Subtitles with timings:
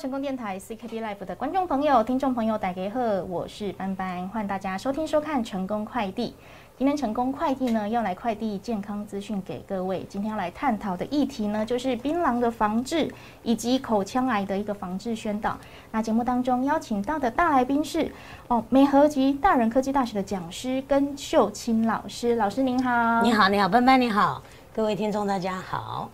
[0.00, 6.34] 成功电台 CKB Life 的观众朋友、听众朋友，大家好，我是班班，欢迎大家收听收看成功快递。
[6.78, 10.06] 今天成功快递呢要来快递健康资讯给各位。
[10.08, 15.58] 今天要来探讨的议题呢，就是槟榔的防治以及口腔癌的一个防治宣导。
[15.90, 18.10] 那节目当中邀请到的大来宾是
[18.48, 22.36] 哦，美和及大人科技大学的讲师跟秀清老师。
[22.36, 24.42] 老师您好，你好，你好，班班你好，
[24.74, 26.08] 各位听众大家好。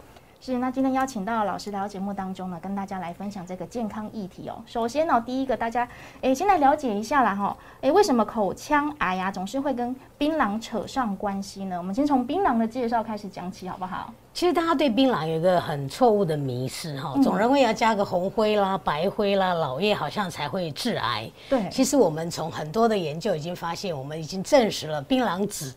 [0.47, 4.63] 是，那今天邀请到老师来到节目当中呢，跟大家来分享这个健康议题哦。
[4.65, 5.89] 首先呢，第一个大家
[6.21, 11.77] 诶，先来了解一下啦哈，诶，为什么口腔癌呀总是会跟槟榔扯上关系呢？
[11.77, 14.15] 我们先从槟榔的介绍开始讲起，好不好？
[14.33, 21.29] 其实大家对槟榔有一个很错误的迷思哈，总认为要加个红灰啦、白灰啦、老叶好像才会致癌。
[21.51, 25.75] 对，其实我们从很多的研究已经发现，我们已经证实了槟榔籽。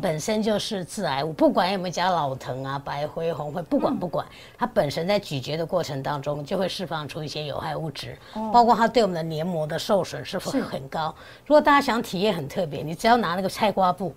[0.00, 4.26] 本身就是致癌物，不管有没有加老藤啊、白灰、红灰，不管不管，
[4.56, 8.18] 它本身在咀嚼的过程当中就会释放出一些有害物质，
[8.52, 11.14] 包括它对我们的黏膜的受损是否很高。
[11.46, 14.12] 如果大家想体验很特别，你只要拿那个菜瓜布。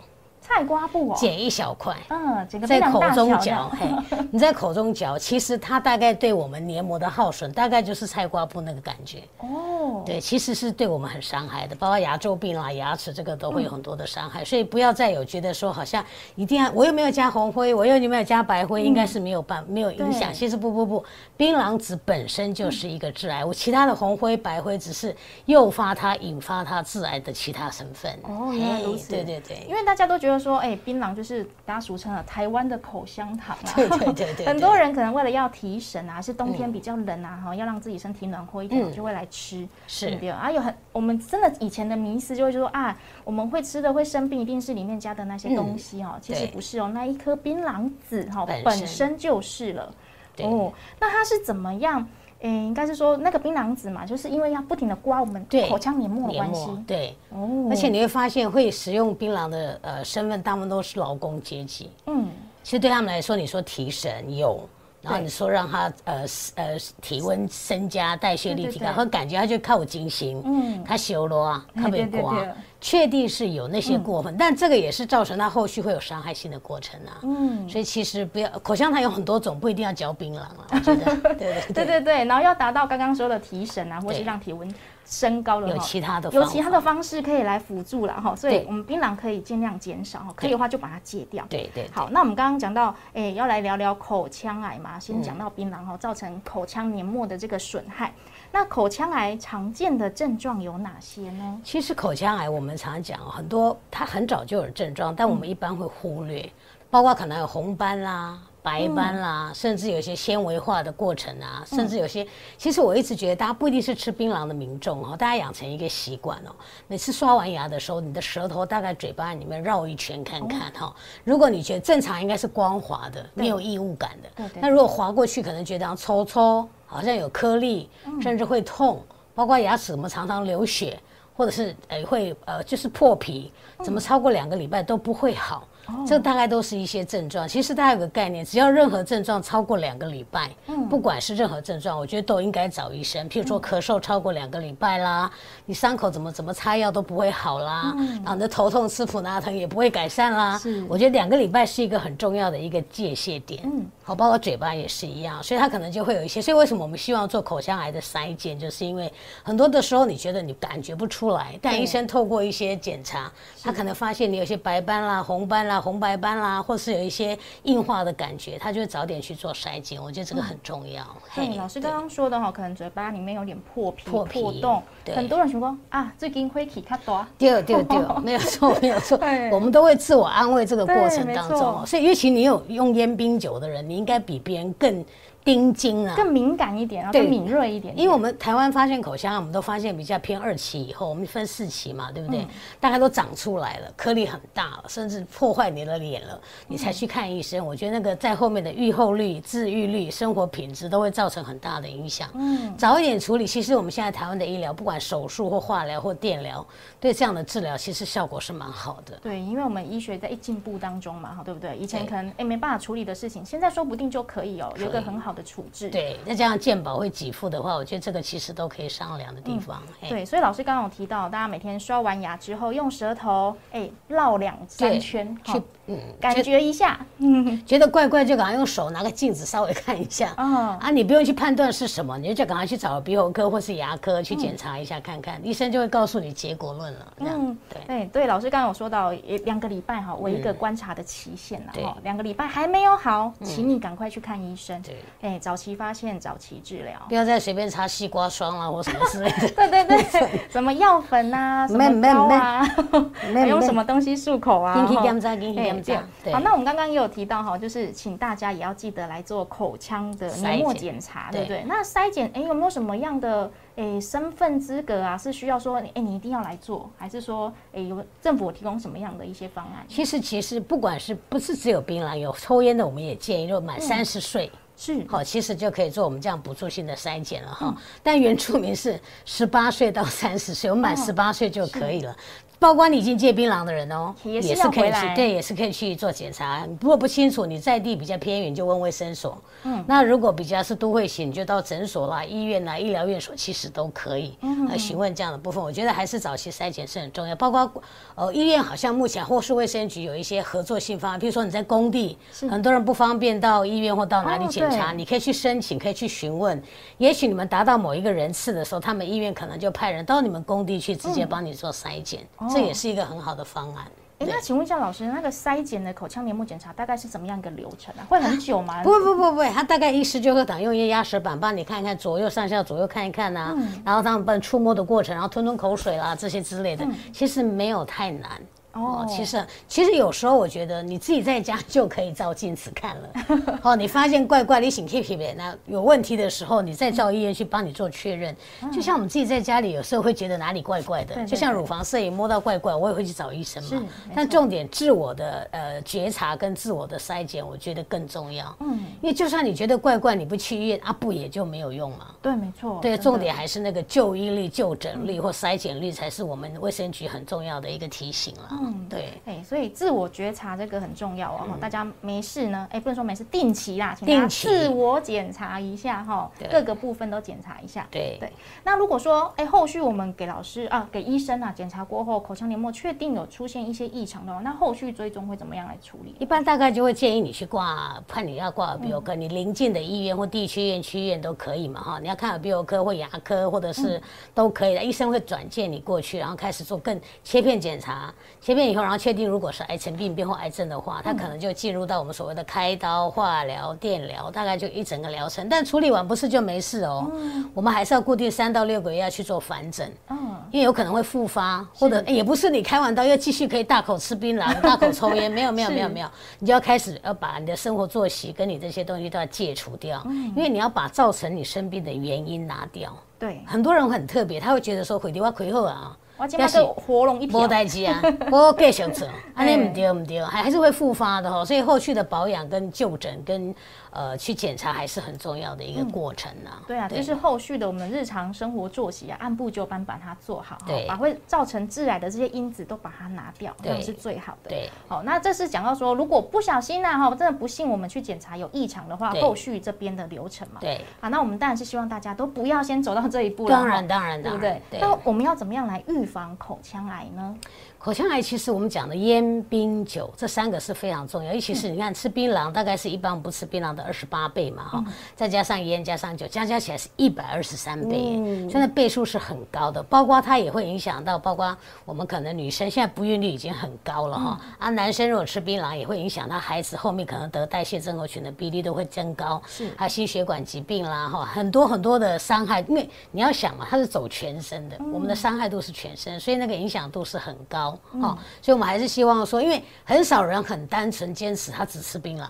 [0.48, 3.88] 菜瓜布哦，剪一小块，嗯，在口中嚼，嘿，
[4.32, 9.24] 你在口中嚼，其实它大概对我们黏膜的耗损，大概就是菜瓜布那个感觉。
[9.40, 14.46] 哦，对，其实是对我们很伤害的，包括牙周病啦、牙齿这个都会有很多的伤害。
[14.46, 16.04] 所以不要再有觉得说好像
[16.36, 20.34] 一定要我又没有加红灰，我又没有加白灰，应该是没有办没有影响。
[20.34, 21.04] 其实不不不，
[21.36, 25.14] 槟榔籽本身就是一个致癌物，其他的红灰白灰只是
[25.46, 28.12] 诱发它、引发它致癌的其他成分。
[28.24, 29.10] 哦，原来如此。
[29.10, 30.37] 对对对，因为大家都觉得。
[30.40, 33.72] 说哎，槟榔就是大家俗称的台湾的口香糖啊。
[33.76, 34.46] 对对对对。
[34.46, 39.68] 很多人可能为了要提神啊，是冬天比较冷啊，哈，要让自己身体暖和一点，就会来吃。
[39.88, 40.16] 是。
[40.16, 46.18] 对啊，有很我们真的以前的迷思就会说啊，我们会吃的会生病，一定是里面加的那些东西哦。
[46.22, 49.94] 其实不是哦，那一颗槟榔籽哈本身就是了。
[50.40, 52.08] 哦，那它是怎么样？
[52.42, 56.68] 诶，应该是说那个槟榔籽嘛，就是因为要不停的刮我们口腔黏膜的关系。
[56.86, 61.90] 对，哦，而且你会发现会使用槟榔的呃身份，大部分都是劳工阶级。
[62.06, 62.28] 嗯，
[62.64, 64.68] 其实对他们来说，你说提神有。
[65.08, 66.26] 然后你说让他呃
[66.56, 72.46] 呃体温增加，代谢力提高，他感觉他就靠金星，嗯，他修罗啊，特别刮，
[72.82, 77.20] 确定是有那些过分，但这个也是造成他后续会有伤害性的过程啊。
[77.24, 80.56] 嗯，所以其实不要口香糖有很多种，不一定要嚼槟榔啊。
[80.72, 84.68] 我觉得， 对对对对对，然后要达到刚刚说的提神啊，或是让体温。
[85.10, 91.46] 升高了有其他的有其他的方式可以来辅助了哈，所以我们槟榔可以尽量减少哈，可以的话就把它戒掉。
[91.50, 91.90] 对对。
[91.94, 98.12] 好，那我们刚刚讲到，哎，要来聊聊口腔癌嘛，先讲到槟榔哈，造成口腔黏膜的这个损害。
[98.52, 101.62] 那口腔癌常见的症状有哪些呢？
[101.64, 106.52] 其实口腔癌我们常讲很多，它很早就有症状，但我们一般会忽略，
[106.90, 108.38] 包括可能有红斑啦。
[108.68, 116.52] 白斑啦，甚至有些纤维化的过程啊，甚至有些，其实我一直觉得，大家不一定是吃槟榔的民众哦，大家养成一个习惯哦，
[116.86, 120.94] 每次刷完牙的时候，你的舌头大概嘴巴里面绕一圈看看哈。
[121.24, 124.30] 如果你觉得正常应该是光滑的，没有异物感的，
[124.60, 127.90] 那如果滑过去，可能觉得抽抽，好像有颗粒，
[128.22, 129.02] 甚至会痛，
[129.34, 131.00] 包括牙齿怎么常常流血，
[131.38, 133.50] 或者是诶会呃就是破皮，
[133.82, 135.66] 怎么超过两个礼拜都不会好。
[136.08, 137.48] 这大概都是一些症状。
[137.48, 143.30] 其实大家有个概念，只要任何症状超过两个礼拜，嗯，不管是任何症状，我觉得都应该找医生。
[143.30, 145.30] 譬如说咳嗽超过两个礼拜啦，
[145.66, 150.58] 你伤口怎么怎么擦药都不会好啦，然后你的头痛吃普拿疼也不会改善啦。
[150.58, 153.62] 是，我觉得两个礼拜是一个很重要的一个界限点。
[153.64, 156.42] 嗯，好，包括嘴巴也是一样，所以它可能就会有一些。
[156.42, 159.12] 所以为什么我们希望做口腔癌的筛检，就是因为
[159.44, 163.32] 很多的时候你觉得你感觉不出来，但医生透过一些检查，
[163.64, 165.77] 他可能发现你有些白斑啦、红斑啦。
[165.82, 170.02] 红白斑啦，或是有一些硬化的感觉，他就会早点去做筛检。
[170.02, 171.06] 我觉得这个很重要。
[171.36, 174.82] 对，老师刚刚说的哈，可能嘴巴里面有点破皮、破洞，
[175.16, 177.26] 很多人说啊，最近会起卡多。
[177.38, 179.20] 对对对，没有错，没有错。
[179.52, 185.06] 我们都会自我安慰这个过程当中，所以尤其你有用烟冰酒的人，你应该比别人更。
[185.48, 187.98] 丁金啊，更敏感一点，然后更敏锐一点。
[187.98, 192.46] 因为我们台湾发现口腔，我们都发现比较偏二期以后，我们分四期嘛，对不对？
[192.82, 196.38] 大概都长出来了，颗粒很大了，甚至破坏你的脸了，
[196.68, 197.66] 你才去看医生。
[197.66, 202.28] 我觉得那个在后面的愈后率、治愈率、生活品质都会造成很大的影响。
[202.34, 206.68] 嗯，早一点处理，其实我们现在台湾的医疗，不管手术或化疗或电疗，
[207.00, 209.18] 对这样的治疗其实效果是蛮好的。
[209.22, 211.78] 对，因为我们医学在一进步当中嘛，哈，对不对？
[211.78, 215.37] 以前可能哎没办法处理的事情，现在说不定就可以哦，有一个很好。
[215.38, 215.90] 的处置。
[215.90, 219.82] 对，再加上健保会给付的话，我觉得这个其实都可以商量的地方。
[220.02, 230.34] 嘿对，所以老师刚刚有提到，大家每天刷完牙之后，用舌头哎绕两三圈，去好嗯，感觉觉一下，嗯觉得怪怪就赶快用手拿个镜子稍微看一下。
[230.36, 237.14] 啊，啊，你不用去判断是什么，你就赶快去找鼻喉科或是牙科去检查一下看看，医生就会告诉你结果论了。
[237.20, 237.82] 这样，嗯对。
[237.88, 246.94] 对对，老师刚刚有说到，也两个礼拜哈为一个观察的期限了哈，两个礼拜还没有好，请你赶快去看医生，对，哎，早期发现，早期治疗。
[247.10, 249.50] 不要再随便擦西瓜霜啦或什么之类的。
[249.56, 252.64] 对对对，什么药粉啊，什么膏啊，
[253.34, 254.74] 没用什么东西漱口啊？
[254.76, 261.64] 好，那我们刚刚也有提到哈，就是请大家也要记得来做口腔的黏膜筛检检查，对对不对？
[261.68, 265.18] 那筛检，哎，有没有什么样的哎身份资格啊？
[265.18, 269.86] 是需要说，哎，你一定要来做，还是说，哎，有政府提供什么样的一些方案？
[269.88, 274.52] 其实其实不管是不是只有槟榔，有抽烟的，我们也建议，就满三十岁。
[274.80, 277.76] 是好，其实就可以做我们这样补助性的筛检了哈。
[278.04, 282.16] 但原住民是十八岁到三十岁，我们满哦十八岁就可以了。
[282.60, 286.68] 包括你已经戒槟榔的人哦，也是要可以去，对，也是可以去做检查。
[286.82, 289.38] 如果不清楚，你在地比较偏远，就问卫生所。
[289.64, 294.38] 嗯，那如果比较是都会型，你就到诊所啦、医院啦、医疗院所，其实都可以
[294.70, 295.64] 来询问这样的部分。
[295.64, 297.36] 我觉得还是早期筛检是很重要。
[297.36, 297.72] 包括
[298.16, 302.18] 呃医院好像目前或是卫生局有一些合作性方案，比如说你在工地，
[302.50, 306.62] 很多人不方便到医院或到哪里哦检查，对你可以去申请，可以去询问。
[306.98, 313.86] 也许你们达到某一个人次的时候，他们医院可能就派人到你们工地去，直接帮你做筛检，这也是一个很好的方案。
[314.20, 318.02] 哎，那请问一下老师，那个筛检的口腔黏膜检查大概是怎么样一个流程啊？
[318.10, 318.82] 会很久吗？
[318.82, 323.56] 不不不不，他大概医师就会党用一个压舌板帮你看一看左右上下左右看一看呐、
[323.86, 326.84] 然后他们帮你触摸的过程，然后吞吞口水啦这些之类的，
[327.14, 328.42] 其实没有太难。
[328.78, 333.60] 哦，其实其实有时候我觉得你自己在家就可以照镜子看了。
[333.64, 338.36] 哦，你发现怪怪，你醒 K P 呗，那有问题的时候，你再照医院去帮你做确认。
[338.72, 343.84] 就像我们自己在家里，有时候会觉得哪里怪怪的，就像乳房摄影摸到怪怪，我也会去找医生嘛。
[344.16, 348.56] 但重点自我的呃觉察跟自我的筛检，我觉得更重要。
[348.60, 352.08] 嗯，因为就算你觉得怪怪，你不去医院啊，不也就没有用嘛。
[352.28, 352.80] 对，没错。
[352.82, 358.50] 对，重点还是那个就医率、就诊率或筛检率，才是我们卫生局很重要的一个提醒了。
[358.52, 359.14] 嗯，对。
[359.26, 361.58] 哎，所以自我觉察这个很重要哦。
[361.62, 367.88] 大家没事呢，哎，不能说没事，定期啦，请大家定期自我检查一下哈，对各个部分都检查一下。
[367.90, 368.30] 对对。
[368.66, 376.14] 那如果说，哎，后续我们给老师啊，给医生啊检查过后，口腔黏膜确定有出现一些异常的话，那后续追踪会怎么样来处理？
[376.20, 382.00] 一般大概就会建议你去挂，看你要挂耳鼻喉科，你邻近的医院或地区医院、区医院都可以嘛哈。
[382.00, 384.02] 你要看耳鼻喉科或牙科，或者是
[384.34, 388.14] 都可以的，医生会转介你过去，然后开始做更切片检查。
[388.42, 395.48] 切片以后，然后确定如果是癌症病变或癌症的话，他可能就进入到我们所谓的开刀、化疗、电疗，大概就一整个疗程。
[395.48, 397.12] 但处理完不是就没事哦，
[397.54, 399.92] 我们还是要固定三到六个月要去做反诊。
[400.10, 400.18] 嗯，
[400.52, 406.08] 因为有可能会复发，或者、也不是你开完刀又继续可以大口吃槟榔、 大口抽烟，没有没有没有没有，
[406.40, 410.02] 你就要开始要把你的生活作息跟你这些东西都要戒除掉，
[410.36, 412.96] 因为你要把造成你生病的原因拿掉。
[413.18, 415.98] 对，很多人很特别，他会觉得说毁掉我亏后啊。
[416.18, 417.48] 我今天个活龙一无条。
[417.48, 423.54] 代志啊， 我继续做，安尼唔对唔对，还还是会复发的哈，所以后续的保养跟就诊跟
[423.92, 426.62] 呃去检查还是很重要的一个过程啊。
[426.68, 434.50] 对啊，就是后续的我们日常生活作息啊，按部就班把它做好，哈对把会造成致癌的这些因子都把它拿掉，这样是最好的。
[434.50, 440.60] 对好，那这是讲到说，如果不小心呐、哈，真的不幸我们去检查有异常的话，后续这边的流程嘛。
[440.60, 444.62] 对，好，那我们当然是希望大家都不要先走到这一步了，当然当然对不对？
[444.82, 447.36] 那我们要怎么样来预防口腔癌呢？
[447.80, 459.82] 口腔癌其实我们讲的烟、槟、酒这三个是非常重要，尤其是你看吃槟榔，大概是一般不吃槟榔的二十八倍嘛，哈、再加上烟加上酒，加加起来是一百二十三倍耶，所以那倍数是很高的。
[459.84, 461.56] 包括它也会影响到，包括
[461.86, 469.70] 我们可能女生现在不孕率已经很高了哈，啊，男生如果吃槟榔也会影响到孩子后面可能得代谢症候群的比例都会增高，是。
[469.78, 482.28] 还有心血管疾病啦哈，很多很多的伤害，因为你要想嘛，它是走全身的，我们的伤害度是全身，所以那个影响度是很高哈、所以我们还是希望说，因为很少人很单纯坚持他只吃槟榔。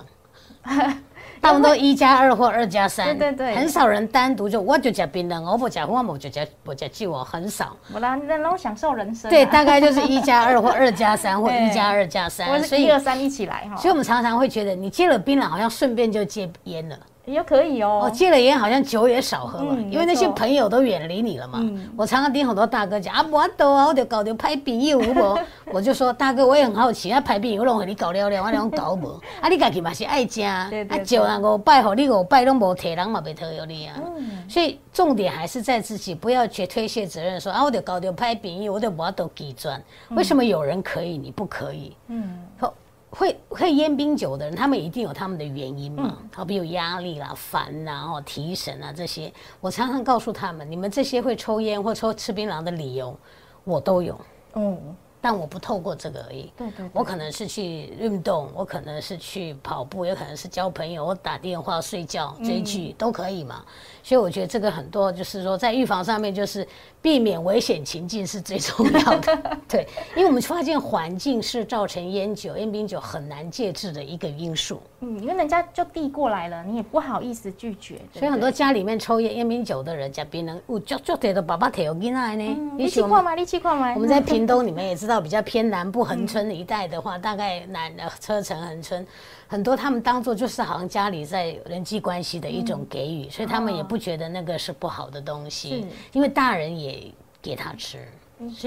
[1.39, 7.77] 大部分都一加二或二加三，对对对很少人单独就我就吃槟榔，我不吃我我就吃不吃酒，我很少。
[7.93, 13.77] 我来能能享受人生啊、对，大概就是一加二或二加三 或一加二加三，是所以一二三一起来哈。
[13.77, 16.97] 所以我们常常会觉得，你戒了槟榔，好像顺便就戒烟了。
[17.27, 18.01] 也可以哦。
[18.03, 21.59] 哦，戒了烟好像酒也少喝了，嗯因为那些朋友都远离你了嘛。
[21.61, 25.39] 嗯我常常听很多大哥讲啊，我都啊，我就搞掉拍朋友无，
[25.73, 30.69] 我就说大哥，我也很好奇，啊，拍朋友拢给你搞了了，我拢搞无，啊，你家己嘛是爱食，啊
[31.05, 33.95] 酒啊五拜，吼你五拜拢无摕人嘛袂讨有你啊。
[34.17, 39.81] 嗯所以重点还是在自己，不要去推卸责任说啊，我就搞掉拍朋友，我就我都记专。
[40.11, 41.93] 为什么有人可以，你不可以？
[42.07, 42.69] 嗯，会
[43.09, 49.31] 会会烟冰酒的人，他们一定有他们的原因嘛，好比有压力啦、烦啦、哦、提神啊这些。
[49.61, 53.17] 我常常告诉他们，你们这些会抽烟或抽吃槟榔的理由，
[53.63, 54.19] 我都有，
[54.53, 54.77] 哦，
[55.19, 56.51] 但我不透过这个而已。
[56.57, 63.63] 对对对我可能是去运动，我可能是去跑步，也可能是交朋友，我打电话、睡觉、追剧、都可以嘛。
[64.03, 66.65] 所以我觉得这个很多就是说，在预防上面，就是
[67.01, 69.37] 避免危险情境是最重要的。
[69.67, 74.81] 对，因为我们发现环境是造成烟酒、烟槟酒很难戒治的一个因素。
[75.01, 82.79] 嗯，因为人家就递过来了，你也不好意思拒绝，所以很多家里面抽烟、烟槟酒的人，家槟榔，有就就得的爸爸提有囡仔呢嗯。
[82.79, 83.85] 也许我们力气快吗？
[83.85, 83.93] 力气快吗？
[83.95, 89.07] 我们在屏东，你们也知道，比较偏南部恒春一带的话，大概南呃车城恒春，
[89.47, 95.69] 很多他们当做就是好像家里在人际关系的一种给予，所以他们也不觉得那个是不好的东西。
[95.69, 97.09] 是，因为大人也
[97.41, 98.05] 给他吃，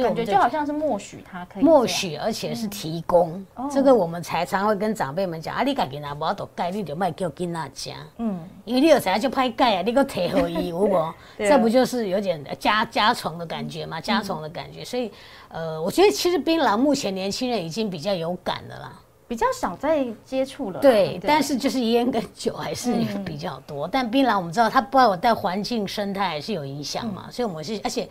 [0.03, 7.91] 感觉就好像是默许他可以默许，而且是提供，哦这个我们才常会跟长辈们讲，啊，你家囡仔无多盖，你就卖叫囡仔吃。
[8.19, 11.15] 嗯，因为你有啥就拍盖啊，你个提和伊有无？
[11.39, 14.01] 对啊这不就是有点加加重的感觉吗？
[14.01, 15.11] 加重的感觉，所以
[15.49, 18.93] 呃，我觉得其实槟榔目前年轻人已经比较有感的啦。
[19.29, 23.87] 比较少再接触了啦，对，但是就是烟跟酒还是嗯比较多。
[23.87, 28.09] 但槟榔我们知道它包括对环境生态还是有影响嘛，所以我们是而且。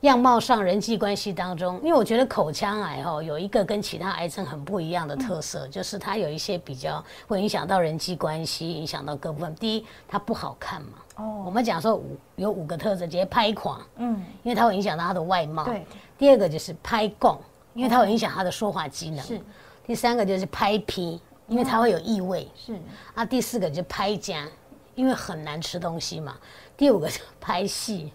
[0.00, 9.54] 样貌上、人际关系当中，因为我觉得口腔癌哈有一个跟其他癌症很不一样的特色，就是它有一些比较会影响到人际关系，影响到各部分。
[9.56, 15.64] 第一，它不好看嘛，哦，我们讲说五有五个特质，直接拍垮，嗯，因为它会影响到他的外貌。
[15.64, 17.38] 对，第二个就是拍供，
[17.74, 19.22] 因为它会影响他的说话机能。
[19.22, 19.38] 是
[19.86, 22.48] 第三个就是拍皮，因为它会有异味。
[22.56, 22.74] 是，
[23.14, 24.48] 啊，第四个就是拍夹，
[24.94, 26.36] 因为很难吃东西嘛。
[26.74, 28.10] 第五个就拍戏。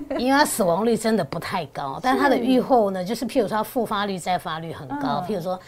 [0.18, 5.24] 因为它死亡率真的不太高，但它的预后呢，就是譬如说它复发率、再发率很高，嗯。
[5.26, 5.58] 譬如说，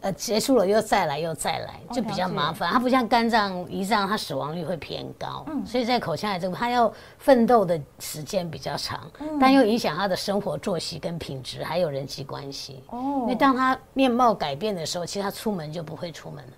[0.00, 2.70] 呃，结束了又再来又再来，就比较麻烦。
[2.72, 9.00] 它不像肝脏、胰脏，它死亡率会偏高，所以在口腔癌这个，它要奋斗的时间比较长，
[9.40, 12.82] 但又影响他的生活作息跟品质，还有人际关系。
[12.90, 12.98] 哦。
[12.98, 16.52] 因哦为，当他面貌改变的时候，其实他出门就不会出门了。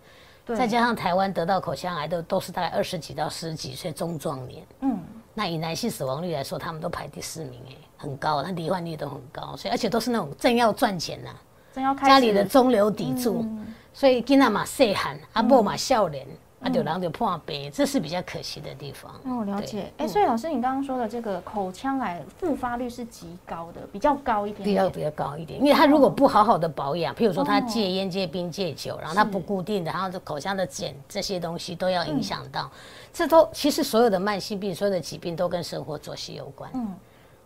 [0.45, 5.01] 对，再加上台湾得到口腔癌的都是大概二十几到四十几岁中壮年，嗯，
[5.39, 11.31] 那以男性死亡率来说，他们都排第四名，哎，很高，那罹患率都很高，所以而且都是那种正要赚钱呐、
[11.75, 13.75] 正要开家里的中流砥柱，嗯。
[13.93, 16.27] 所以囡仔嘛细汉，阿婆嘛少年，
[16.67, 19.13] 啊，就人就破病，这是比较可惜的地方。
[19.25, 19.93] 哦，了解。
[19.99, 24.69] 哎，所以老师，你刚刚说的这个口腔癌复发率是极高的，比较高一点点。
[24.69, 32.71] 比较比较高一点，因为他如果不好好的保养，譬如说他哦戒烟、戒冰、戒酒，然后他不固定的，然后这口腔的碱这些东西都要影响到，嗯
[33.13, 36.71] 这都其实所有的慢性病、所有的疾病都跟生活作息有关。
[36.75, 36.95] 嗯，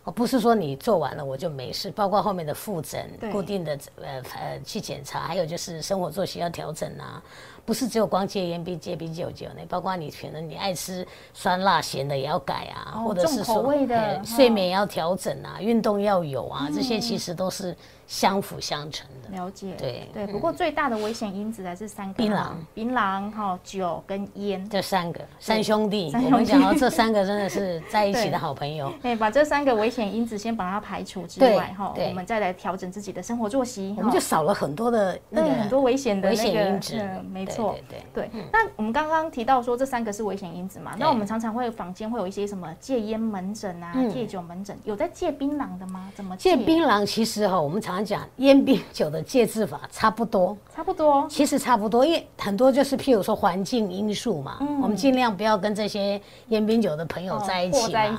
[0.03, 7.23] 哦，不是说你做完了我就没事，包括后面的复诊、固定的呃呃去检查，还有就是生活作息要调整啊，
[7.65, 17.77] 不是只有光戒烟、冰戒冰酒酒呢，包括你可能你爱吃酸辣咸的也要改啊，哦或者是重口说味的睡眠要调整啊，运动要有啊，这些其实都是
[18.07, 19.37] 相辅相成的。
[19.37, 19.75] 了解。
[19.79, 22.15] 对对，不过最大的危险因子还是三个。
[22.15, 24.69] 槟榔、槟榔哈、酒跟烟。
[24.69, 28.93] 这三个三兄弟，我们讲到这三个真的是在一起的 好朋友。
[29.01, 32.09] 对，把这三个危险因子先把它排除之外，哈，对。
[32.09, 36.97] 我们再来调整自己的生活作息，我们就少了很多的那个对很多危险的危险因子。
[36.99, 38.29] 嗯，没对错对对。
[38.29, 44.11] 对，那我们刚刚提到说这三个是危险因子嘛，那我们常常会坊间会有一些什么戒烟门诊啊、嗯。
[44.11, 46.11] 戒酒门诊，有在戒槟榔的吗？
[46.15, 46.57] 怎么戒？
[46.57, 58.19] 槟榔其实哈，我们常常讲烟槟酒的戒治法差不多，差不多，其实差不多，因为很多就是譬如说环境因素嘛，我们尽量不要跟这些烟槟酒的朋友在一起嘛，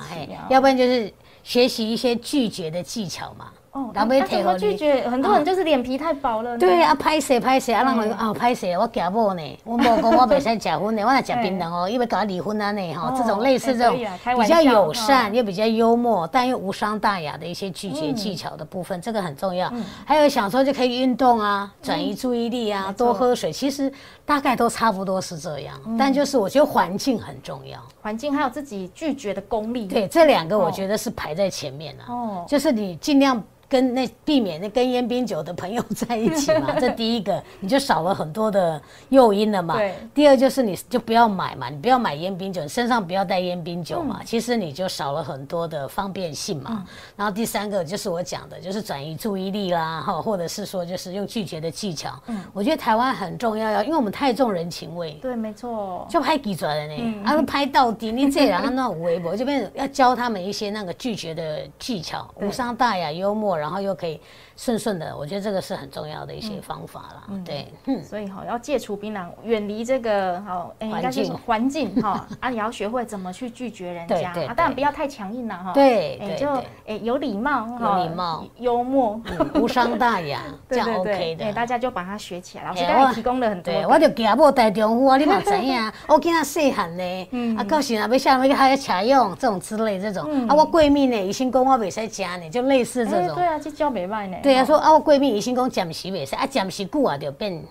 [0.50, 1.12] 要不然就是
[1.42, 3.52] 学习一些拒绝的技巧嘛。
[3.72, 5.08] 哦，然后拒绝？
[5.08, 6.58] 很多人就是脸皮太薄了。
[6.58, 19.72] 对啊，歹势歹势啊，人嗯讲啊歹势，我家某呢，我某讲我袂使食薰呢，我若食 槟榔哦，伊要甲我离婚啊呢吼，哦这种类似这种比较友善又比较幽默，但又无伤大雅的一些拒绝嗯技巧的部分，这个很重要。
[20.04, 23.90] 还有想说就可以运动啊，转移注意力啊，多喝水，其实
[24.26, 25.74] 大概都差不多是这样。
[25.98, 29.86] 但就是我觉得环境很重要，环境还有自己拒绝的功力。
[29.86, 32.04] 对这两个我哦觉得是排在前面啊。
[32.12, 39.78] 哦，就是你尽量跟那避免那跟烟槟酒的朋友 在一起嘛，这第一个你就少了很多的诱因了嘛。
[39.78, 39.94] 对。
[40.12, 46.86] 第二就是你就不要买嘛，你不要买烟槟酒，你身上不要带烟槟酒嘛，其实你就少了很多的方便性嘛。
[47.16, 52.12] 然后第三个就是我讲的，就是转移注意力啦，哈，或者是说就是用拒绝的技巧。
[52.26, 52.38] 嗯。
[52.52, 55.12] 我觉得台湾很重要，要因为我们太重人情味。
[55.22, 56.06] 对，没错。
[56.10, 63.61] 就拍几转的呢，啊，拍到底，你这样那微博这边要教他们一些那个拒绝的技巧， 无伤大雅，幽默。
[63.62, 64.20] 然后又可以
[64.56, 67.22] 顺顺的，我觉得这个是很重要的一些方法啦。
[67.44, 75.72] 对，所以哈要戒除槟榔，远离这个好环境环境哈 啊，你要学会怎么去拒绝人家啊，当然不要太强硬了哈。
[75.72, 76.48] 对，哎就
[76.86, 79.20] 哎有礼貌，有礼貌，幽默，
[79.54, 81.44] 无伤大雅， 这样 OK 的。
[81.44, 82.64] 对大家就把它学起来。
[82.64, 93.36] 老师刚才提供了很多，我就家某大丈夫啊， 你嘛知影，我今仔细汉呢，啊到时啊要下面还要吃用这种之类这种啊，我闺蜜呢，已经讲我袂使食呢，就类似这种。
[93.36, 94.36] 对啊，这教袂歹呢。
[94.42, 97.62] 对啊，说啊，我闺蜜已经讲暂时袂使，啊暂时久啊就变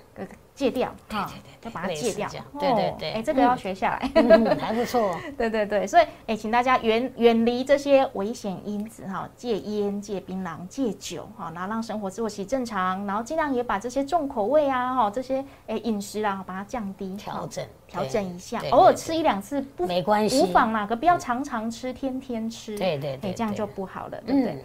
[0.53, 1.25] 戒掉，对对
[1.61, 2.29] 对，要把它戒掉。
[2.59, 4.11] 对对对，哎，这个要学下来，
[4.59, 5.15] 还不错。
[5.35, 22.77] 对对对，所以哎，请大家远远离这些危险因子哈，戒烟、戒槟榔、戒酒哈，然后让生活作息正常，然后尽量也把这些重口味啊哈，这些哎饮食啊，把它降低调整调整一下，偶尔吃一两次不没关系，无妨啦，可不要常常吃，天天吃。
[22.77, 24.63] 对对对，这样就不好了，对不对？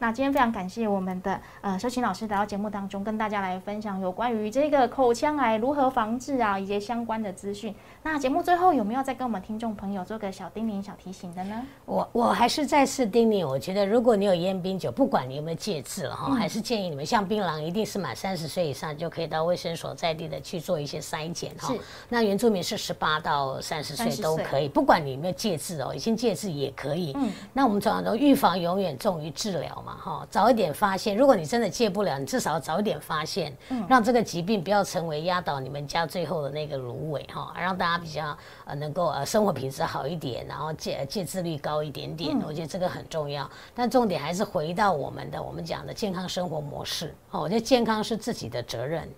[0.00, 0.08] 好。
[0.08, 7.74] 那今天非常感谢我们的呃修琴老师来到节目当中，跟大家来分享有关于这个口腔癌如何防治啊，以及相关的资讯。
[8.02, 11.62] 那节目最后有没有再跟我们听众朋友做个小叮咛、小提醒的呢？
[11.84, 21.74] 我我还是再次叮咛，我觉得如果你有烟槟酒，不管你有没有戒治了哈，还是建议你们像槟榔，一定是满三十岁以上就可以到卫生所在地的去做一些筛检哈。
[22.08, 27.12] 那原住民是十八到三十岁都可以，不管你有没有戒治哦，已经戒治也可以。
[27.16, 27.30] 嗯。
[27.52, 30.68] 那我们常常都预防永远重于治疗嘛哈，早一点。
[30.72, 33.52] 发现，如果你真的戒不了，你至少早一点发现，
[33.88, 43.50] 让这个疾病不要成为压倒你们家最后的那个芦苇哈，让大家比较呃能够呃生活品质好一点，然后戒戒治率高一点点，我觉得这个很重要。
[43.74, 49.08] 但重点还是回到我们的我们讲的健康生活模式哦，我觉得健康是自己的责任，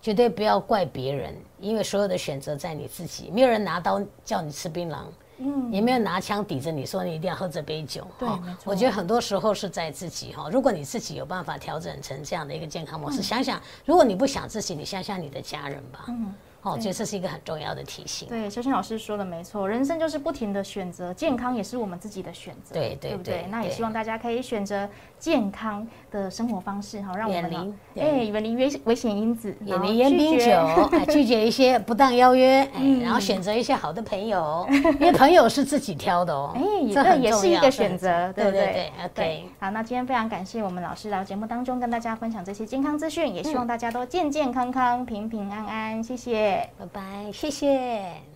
[0.00, 4.96] 绝对不要怪别人，因为所有的选择在你自己，没有人拿刀叫你吃槟榔。
[5.40, 8.06] 嗯，也没有拿枪抵着你说你一定要喝这杯酒。
[8.18, 8.28] 对，
[8.64, 10.48] 我觉得很多时候是在自己哈。
[10.50, 16.04] 如果你自己有办法调整成这样的一个健康模式，想想，如果你不想自己，你想想你的家人吧。
[16.08, 16.34] 嗯。
[16.62, 18.28] 哦，我觉得这是一个很重要的提醒。
[18.28, 22.74] 对，修心老师说的没错，人生就是不停的选择，健康也是我们自己的选择。
[22.74, 23.46] 对对，对不对？
[23.50, 24.88] 那也希望大家可以选择
[25.18, 32.68] 健康的生活方式，哈，让我们哎远离危危险因子，远离烟槟酒， 拒绝一些不当邀约，
[33.02, 36.52] 然后选择一些好的朋友，因为朋友是自己挑的哦。
[36.56, 36.60] 哎，
[36.92, 38.60] 这也是一个选择，对不对？
[38.60, 39.44] 对，OK。
[39.58, 46.02] 好，那今天非常感谢我们老师来节目当中跟大家分享这些健康资讯，也希望大家都健健康康、平平安安。
[46.02, 47.32] 谢谢，拜拜。
[47.32, 48.30] 谢谢。